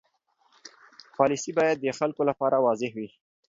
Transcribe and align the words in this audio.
پالیسي 1.17 1.51
باید 1.57 1.77
د 1.79 1.85
خلکو 1.99 2.21
لپاره 2.29 2.57
واضح 2.65 2.89
وي. 2.97 3.09